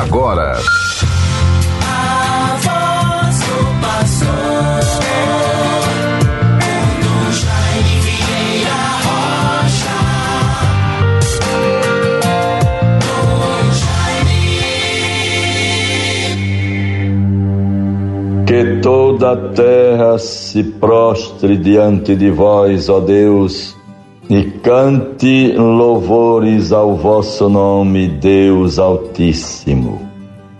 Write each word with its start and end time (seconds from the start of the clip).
agora. 0.00 0.56
Que 18.46 18.80
toda 18.82 19.32
a 19.32 19.36
terra 19.54 20.18
se 20.18 20.62
prostre 20.62 21.56
diante 21.56 22.14
de 22.14 22.30
vós, 22.30 22.88
ó 22.88 23.00
Deus, 23.00 23.76
e 24.28 24.44
cante 24.44 25.52
louvores 25.52 26.72
ao 26.72 26.96
vosso 26.96 27.48
nome, 27.48 28.08
Deus 28.08 28.78
Altíssimo. 28.78 30.00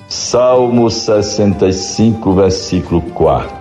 Salmo 0.09 0.91
65, 0.91 2.32
versículo 2.32 3.00
4. 3.00 3.55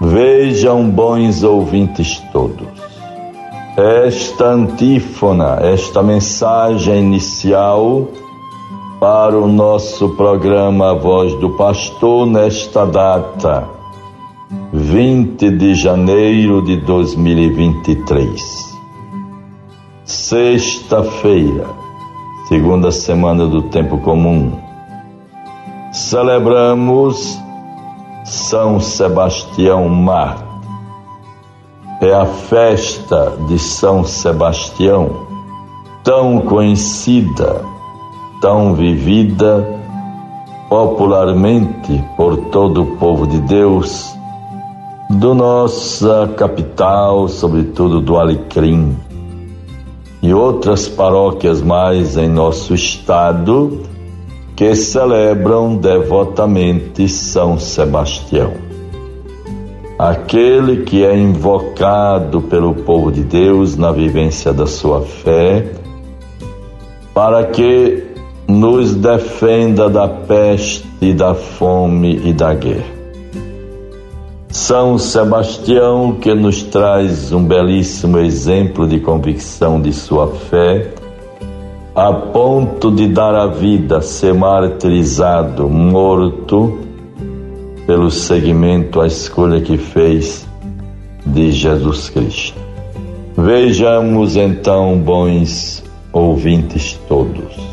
Vejam, 0.00 0.90
bons 0.90 1.44
ouvintes 1.44 2.20
todos, 2.32 2.66
esta 3.76 4.46
antífona, 4.46 5.58
esta 5.62 6.02
mensagem 6.02 6.98
inicial 6.98 8.08
para 8.98 9.38
o 9.38 9.46
nosso 9.46 10.08
programa 10.16 10.94
Voz 10.94 11.34
do 11.36 11.50
Pastor 11.50 12.26
nesta 12.26 12.84
data, 12.84 13.68
20 14.72 15.50
de 15.50 15.74
janeiro 15.74 16.62
de 16.62 16.76
2023. 16.78 18.71
Sexta-feira, 20.12 21.64
segunda 22.46 22.92
semana 22.92 23.46
do 23.46 23.62
tempo 23.62 23.96
comum. 23.96 24.52
Celebramos 25.90 27.40
São 28.22 28.78
Sebastião 28.78 29.88
Mártir. 29.88 30.46
É 32.02 32.12
a 32.12 32.26
festa 32.26 33.38
de 33.48 33.58
São 33.58 34.04
Sebastião, 34.04 35.28
tão 36.04 36.42
conhecida 36.42 37.64
tão 38.42 38.74
vivida 38.74 39.66
popularmente 40.68 42.04
por 42.18 42.36
todo 42.50 42.82
o 42.82 42.96
povo 42.96 43.26
de 43.26 43.40
Deus, 43.40 44.14
do 45.08 45.34
nossa 45.34 46.28
capital, 46.36 47.28
sobretudo 47.28 47.98
do 47.98 48.18
Alecrim, 48.18 48.94
e 50.22 50.32
outras 50.32 50.88
paróquias 50.88 51.60
mais 51.60 52.16
em 52.16 52.28
nosso 52.28 52.72
estado 52.72 53.80
que 54.54 54.74
celebram 54.76 55.76
devotamente 55.76 57.08
São 57.08 57.58
Sebastião. 57.58 58.52
Aquele 59.98 60.84
que 60.84 61.04
é 61.04 61.16
invocado 61.16 62.40
pelo 62.42 62.74
povo 62.74 63.10
de 63.10 63.22
Deus 63.24 63.76
na 63.76 63.90
vivência 63.90 64.52
da 64.52 64.66
sua 64.66 65.02
fé, 65.02 65.72
para 67.12 67.44
que 67.46 68.04
nos 68.46 68.94
defenda 68.94 69.88
da 69.90 70.08
peste, 70.08 71.12
da 71.12 71.34
fome 71.34 72.20
e 72.24 72.32
da 72.32 72.54
guerra. 72.54 73.01
São 74.52 74.98
Sebastião, 74.98 76.12
que 76.20 76.34
nos 76.34 76.62
traz 76.62 77.32
um 77.32 77.42
belíssimo 77.42 78.18
exemplo 78.18 78.86
de 78.86 79.00
convicção 79.00 79.80
de 79.80 79.92
sua 79.92 80.28
fé, 80.28 80.92
a 81.94 82.12
ponto 82.12 82.90
de 82.90 83.08
dar 83.08 83.34
a 83.34 83.46
vida, 83.46 84.00
ser 84.02 84.34
martirizado, 84.34 85.68
morto, 85.68 86.78
pelo 87.86 88.10
seguimento 88.10 89.00
à 89.00 89.06
escolha 89.06 89.60
que 89.60 89.76
fez 89.76 90.46
de 91.24 91.50
Jesus 91.50 92.10
Cristo. 92.10 92.60
Vejamos 93.36 94.36
então, 94.36 94.98
bons 94.98 95.82
ouvintes 96.12 97.00
todos 97.08 97.72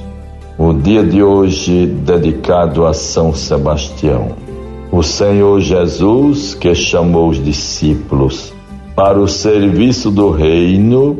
o 0.60 0.74
dia 0.74 1.06
de 1.06 1.24
hoje 1.24 1.86
dedicado 1.86 2.86
a 2.86 2.94
São 2.94 3.34
Sebastião. 3.34 4.49
O 4.92 5.04
Senhor 5.04 5.60
Jesus, 5.62 6.56
que 6.56 6.74
chamou 6.74 7.30
os 7.30 7.44
discípulos 7.44 8.54
para 8.96 9.20
o 9.20 9.28
serviço 9.28 10.10
do 10.10 10.32
reino, 10.32 11.16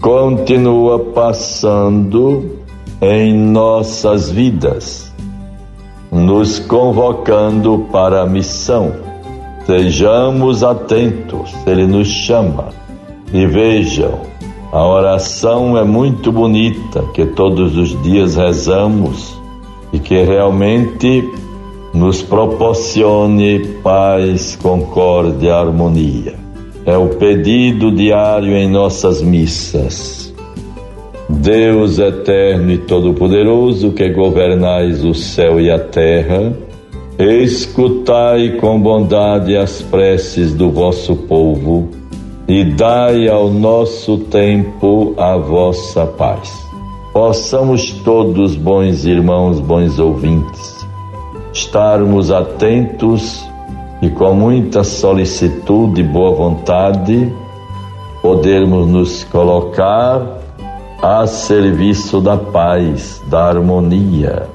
continua 0.00 0.98
passando 0.98 2.52
em 3.00 3.36
nossas 3.36 4.30
vidas, 4.30 5.12
nos 6.10 6.60
convocando 6.60 7.86
para 7.90 8.22
a 8.22 8.26
missão. 8.26 8.92
Sejamos 9.66 10.62
atentos, 10.62 11.52
Ele 11.66 11.86
nos 11.86 12.06
chama. 12.06 12.68
E 13.32 13.44
vejam, 13.44 14.20
a 14.72 14.86
oração 14.86 15.76
é 15.76 15.82
muito 15.82 16.30
bonita, 16.30 17.02
que 17.12 17.26
todos 17.26 17.76
os 17.76 18.00
dias 18.02 18.36
rezamos 18.36 19.36
e 19.92 19.98
que 19.98 20.22
realmente 20.22 21.28
nos 21.94 22.20
proporcione 22.20 23.60
paz, 23.82 24.56
concórdia, 24.56 25.54
harmonia. 25.54 26.34
É 26.84 26.98
o 26.98 27.08
pedido 27.10 27.92
diário 27.92 28.54
em 28.56 28.68
nossas 28.68 29.22
missas. 29.22 30.34
Deus 31.28 31.98
eterno 31.98 32.72
e 32.72 32.78
todo-poderoso, 32.78 33.92
que 33.92 34.10
governais 34.10 35.04
o 35.04 35.14
céu 35.14 35.60
e 35.60 35.70
a 35.70 35.78
terra, 35.78 36.52
escutai 37.18 38.56
com 38.60 38.78
bondade 38.80 39.56
as 39.56 39.80
preces 39.80 40.52
do 40.52 40.70
vosso 40.70 41.14
povo 41.14 41.88
e 42.48 42.64
dai 42.64 43.28
ao 43.28 43.48
nosso 43.48 44.18
tempo 44.18 45.14
a 45.16 45.36
vossa 45.36 46.04
paz. 46.04 46.52
Possamos 47.12 47.92
todos, 48.04 48.56
bons 48.56 49.04
irmãos, 49.04 49.60
bons 49.60 49.98
ouvintes, 49.98 50.73
estarmos 51.54 52.30
atentos 52.30 53.48
e 54.02 54.10
com 54.10 54.34
muita 54.34 54.84
solicitude 54.84 56.02
e 56.02 56.04
boa 56.04 56.34
vontade 56.34 57.32
podermos 58.20 58.86
nos 58.86 59.24
colocar 59.24 60.20
a 61.00 61.26
serviço 61.26 62.20
da 62.20 62.36
paz, 62.36 63.22
da 63.28 63.46
harmonia, 63.46 64.48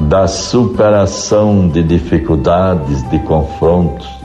da 0.00 0.26
superação 0.26 1.68
de 1.68 1.82
dificuldades, 1.82 3.08
de 3.10 3.18
confrontos, 3.20 4.22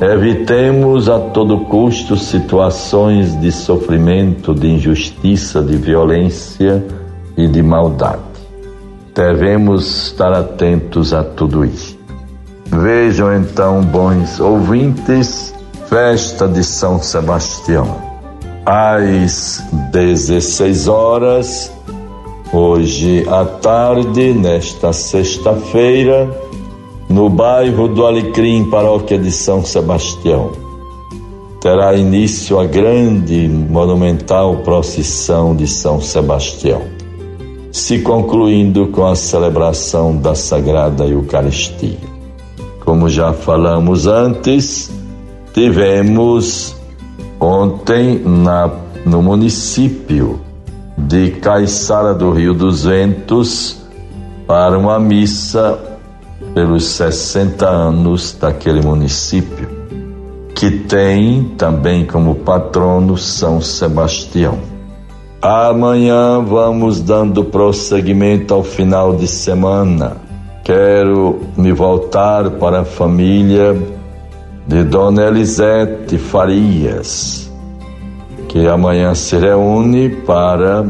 Evitemos 0.00 1.08
a 1.08 1.20
todo 1.20 1.60
custo 1.60 2.16
situações 2.16 3.40
de 3.40 3.52
sofrimento, 3.52 4.52
de 4.52 4.66
injustiça, 4.66 5.62
de 5.62 5.76
violência 5.76 6.84
e 7.36 7.46
de 7.46 7.62
maldade. 7.62 8.23
Devemos 9.14 10.06
estar 10.06 10.32
atentos 10.32 11.14
a 11.14 11.22
tudo 11.22 11.64
isso. 11.64 11.96
Vejam 12.66 13.32
então, 13.32 13.80
bons 13.80 14.40
ouvintes, 14.40 15.54
festa 15.88 16.48
de 16.48 16.64
São 16.64 17.00
Sebastião. 17.00 17.96
Às 18.66 19.62
16 19.92 20.88
horas, 20.88 21.72
hoje 22.52 23.24
à 23.28 23.44
tarde, 23.44 24.32
nesta 24.32 24.92
sexta-feira, 24.92 26.28
no 27.08 27.30
bairro 27.30 27.86
do 27.86 28.04
Alecrim, 28.04 28.68
paróquia 28.68 29.18
de 29.18 29.30
São 29.30 29.64
Sebastião. 29.64 30.50
Terá 31.60 31.94
início 31.94 32.58
a 32.58 32.66
grande 32.66 33.48
monumental 33.48 34.56
procissão 34.58 35.54
de 35.54 35.68
São 35.68 36.00
Sebastião, 36.00 36.82
se 37.74 37.98
concluindo 37.98 38.86
com 38.86 39.04
a 39.04 39.16
celebração 39.16 40.16
da 40.16 40.32
Sagrada 40.32 41.04
Eucaristia. 41.06 41.98
Como 42.84 43.08
já 43.08 43.32
falamos 43.32 44.06
antes, 44.06 44.92
tivemos 45.52 46.76
ontem 47.40 48.22
na, 48.24 48.70
no 49.04 49.20
município 49.20 50.38
de 50.96 51.32
Caiçara 51.32 52.14
do 52.14 52.30
Rio 52.30 52.54
dos 52.54 52.84
Ventos 52.84 53.82
para 54.46 54.78
uma 54.78 55.00
missa 55.00 55.76
pelos 56.54 56.84
60 56.84 57.68
anos 57.68 58.36
daquele 58.40 58.82
município, 58.82 59.68
que 60.54 60.70
tem 60.70 61.42
também 61.58 62.06
como 62.06 62.36
patrono 62.36 63.18
São 63.18 63.60
Sebastião. 63.60 64.73
Amanhã 65.46 66.42
vamos 66.42 67.02
dando 67.02 67.44
prosseguimento 67.44 68.54
ao 68.54 68.64
final 68.64 69.14
de 69.14 69.28
semana. 69.28 70.16
Quero 70.64 71.40
me 71.54 71.70
voltar 71.70 72.48
para 72.52 72.80
a 72.80 72.84
família 72.86 73.76
de 74.66 74.82
Dona 74.84 75.26
Elisete 75.26 76.16
Farias, 76.16 77.52
que 78.48 78.66
amanhã 78.66 79.14
se 79.14 79.36
reúne 79.36 80.08
para 80.08 80.86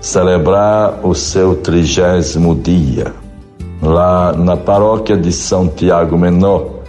celebrar 0.00 1.00
o 1.02 1.14
seu 1.14 1.56
trigésimo 1.56 2.54
dia. 2.54 3.12
Lá 3.82 4.32
na 4.32 4.56
paróquia 4.56 5.18
de 5.18 5.30
São 5.30 5.68
Tiago 5.68 6.16
Menor, 6.16 6.80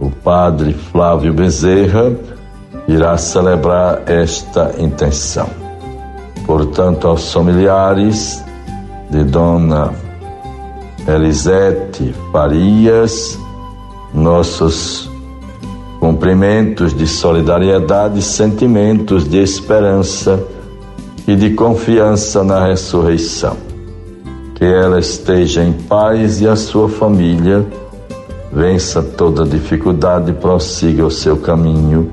o 0.00 0.10
padre 0.10 0.72
Flávio 0.72 1.34
Bezerra 1.34 2.10
irá 2.88 3.18
celebrar 3.18 4.00
esta 4.06 4.76
intenção. 4.78 5.65
Portanto, 6.46 7.08
aos 7.08 7.32
familiares 7.32 8.42
de 9.10 9.24
Dona 9.24 9.92
Elisete 11.06 12.14
Farias, 12.30 13.36
nossos 14.14 15.10
cumprimentos 15.98 16.94
de 16.94 17.06
solidariedade, 17.06 18.22
sentimentos 18.22 19.28
de 19.28 19.38
esperança 19.38 20.40
e 21.26 21.34
de 21.34 21.50
confiança 21.50 22.44
na 22.44 22.64
ressurreição. 22.64 23.56
Que 24.54 24.64
ela 24.64 25.00
esteja 25.00 25.64
em 25.64 25.72
paz 25.72 26.40
e 26.40 26.48
a 26.48 26.54
sua 26.54 26.88
família 26.88 27.66
vença 28.52 29.02
toda 29.02 29.44
dificuldade 29.44 30.30
e 30.30 30.34
prossiga 30.34 31.04
o 31.04 31.10
seu 31.10 31.36
caminho, 31.36 32.10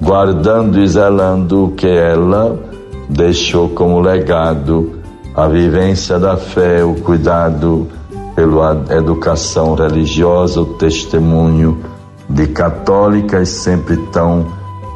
guardando 0.00 0.80
e 0.80 0.86
zelando 0.86 1.64
o 1.64 1.70
que 1.72 1.88
ela 1.88 2.77
deixou 3.08 3.68
como 3.70 4.00
legado, 4.00 5.00
a 5.34 5.46
vivência 5.46 6.18
da 6.18 6.36
fé, 6.36 6.84
o 6.84 6.94
cuidado 6.96 7.88
pela 8.34 8.84
educação 8.90 9.74
religiosa, 9.74 10.60
o 10.60 10.74
testemunho 10.74 11.78
de 12.28 12.46
católicas 12.48 13.48
sempre 13.48 13.96
tão 14.12 14.46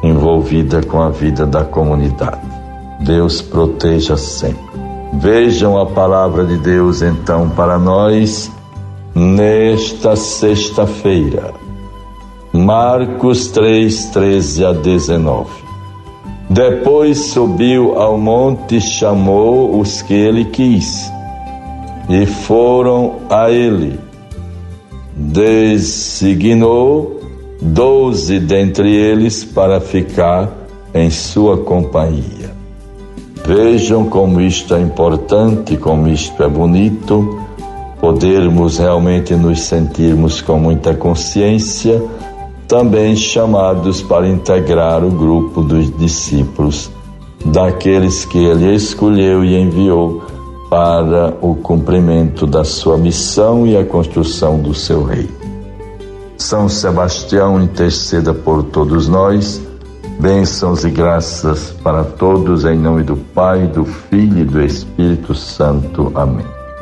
envolvida 0.03 0.81
com 0.83 1.01
a 1.01 1.09
vida 1.09 1.45
da 1.45 1.63
comunidade. 1.63 2.41
Deus 2.99 3.41
proteja 3.41 4.17
sempre. 4.17 4.61
Vejam 5.13 5.77
a 5.77 5.85
palavra 5.85 6.45
de 6.45 6.57
Deus 6.57 7.01
então 7.01 7.49
para 7.49 7.77
nós 7.77 8.51
nesta 9.15 10.15
sexta-feira. 10.15 11.53
Marcos 12.51 13.47
3, 13.47 14.05
13 14.05 14.65
a 14.65 14.73
19. 14.73 15.62
Depois 16.53 17.31
subiu 17.31 17.97
ao 17.97 18.15
monte 18.15 18.77
e 18.77 18.81
chamou 18.81 19.79
os 19.79 20.03
que 20.03 20.13
ele 20.13 20.45
quis, 20.45 21.11
e 22.07 22.27
foram 22.27 23.15
a 23.27 23.49
ele. 23.49 23.99
Designou 25.15 27.19
doze 27.59 28.39
dentre 28.39 28.93
eles 28.93 29.43
para 29.43 29.81
ficar 29.81 30.51
em 30.93 31.09
sua 31.09 31.57
companhia. 31.57 32.53
Vejam 33.47 34.05
como 34.05 34.39
isto 34.39 34.75
é 34.75 34.81
importante, 34.81 35.75
como 35.75 36.07
isto 36.07 36.43
é 36.43 36.47
bonito, 36.47 37.41
podermos 37.99 38.77
realmente 38.77 39.33
nos 39.33 39.61
sentirmos 39.61 40.39
com 40.39 40.59
muita 40.59 40.93
consciência, 40.93 41.99
também 42.67 43.15
chamados 43.15 44.01
para 44.01 44.27
integrar 44.27 45.03
o 45.03 45.11
grupo 45.11 45.61
dos 45.61 45.95
discípulos, 45.97 46.91
daqueles 47.45 48.25
que 48.25 48.37
ele 48.37 48.73
escolheu 48.73 49.43
e 49.43 49.55
enviou 49.55 50.23
para 50.69 51.35
o 51.41 51.55
cumprimento 51.55 52.47
da 52.47 52.63
sua 52.63 52.97
missão 52.97 53.67
e 53.67 53.77
a 53.77 53.85
construção 53.85 54.59
do 54.59 54.73
seu 54.73 55.03
reino. 55.03 55.43
São 56.37 56.67
Sebastião 56.67 57.61
interceda 57.61 58.33
por 58.33 58.63
todos 58.63 59.07
nós 59.07 59.61
Bênçãos 60.19 60.85
e 60.85 60.89
graças 60.89 61.71
para 61.83 62.03
todos 62.03 62.63
em 62.65 62.77
nome 62.77 63.03
do 63.03 63.17
Pai, 63.17 63.67
do 63.67 63.83
Filho 63.83 64.39
e 64.39 64.45
do 64.45 64.61
Espírito 64.61 65.35
Santo. 65.35 66.11
Amém. 66.15 66.62